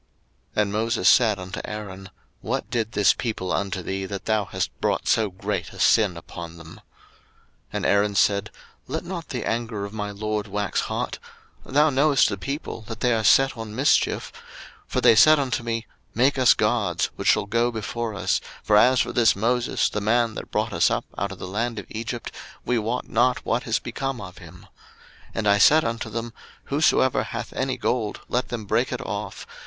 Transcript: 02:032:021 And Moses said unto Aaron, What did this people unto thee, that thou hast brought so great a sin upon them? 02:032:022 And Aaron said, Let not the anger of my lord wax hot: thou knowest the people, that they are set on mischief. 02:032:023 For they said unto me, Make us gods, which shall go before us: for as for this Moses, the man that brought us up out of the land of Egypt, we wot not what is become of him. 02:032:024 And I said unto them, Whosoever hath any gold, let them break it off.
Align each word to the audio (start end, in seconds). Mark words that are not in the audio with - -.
02:032:021 0.55 0.61
And 0.63 0.71
Moses 0.71 1.07
said 1.09 1.37
unto 1.37 1.61
Aaron, 1.63 2.09
What 2.41 2.71
did 2.71 2.93
this 2.93 3.13
people 3.13 3.53
unto 3.53 3.83
thee, 3.83 4.07
that 4.07 4.25
thou 4.25 4.45
hast 4.45 4.71
brought 4.81 5.07
so 5.07 5.29
great 5.29 5.73
a 5.73 5.79
sin 5.79 6.17
upon 6.17 6.57
them? 6.57 6.69
02:032:022 7.71 7.71
And 7.73 7.85
Aaron 7.85 8.15
said, 8.15 8.49
Let 8.87 9.03
not 9.03 9.29
the 9.29 9.45
anger 9.45 9.85
of 9.85 9.93
my 9.93 10.09
lord 10.09 10.47
wax 10.47 10.81
hot: 10.81 11.19
thou 11.63 11.91
knowest 11.91 12.29
the 12.29 12.39
people, 12.39 12.81
that 12.87 13.01
they 13.01 13.13
are 13.13 13.23
set 13.23 13.55
on 13.55 13.75
mischief. 13.75 14.33
02:032:023 14.87 14.87
For 14.87 15.01
they 15.01 15.15
said 15.15 15.37
unto 15.37 15.61
me, 15.61 15.85
Make 16.15 16.39
us 16.39 16.55
gods, 16.55 17.11
which 17.15 17.27
shall 17.27 17.45
go 17.45 17.71
before 17.71 18.15
us: 18.15 18.41
for 18.63 18.75
as 18.77 19.01
for 19.01 19.13
this 19.13 19.35
Moses, 19.35 19.87
the 19.87 20.01
man 20.01 20.33
that 20.33 20.49
brought 20.49 20.73
us 20.73 20.89
up 20.89 21.05
out 21.15 21.31
of 21.31 21.37
the 21.37 21.47
land 21.47 21.77
of 21.77 21.85
Egypt, 21.89 22.31
we 22.65 22.79
wot 22.79 23.07
not 23.07 23.45
what 23.45 23.67
is 23.67 23.77
become 23.77 24.19
of 24.19 24.39
him. 24.39 24.65
02:032:024 25.35 25.35
And 25.35 25.47
I 25.47 25.57
said 25.59 25.85
unto 25.85 26.09
them, 26.09 26.33
Whosoever 26.63 27.21
hath 27.21 27.53
any 27.53 27.77
gold, 27.77 28.21
let 28.27 28.47
them 28.47 28.65
break 28.65 28.91
it 28.91 29.05
off. 29.05 29.45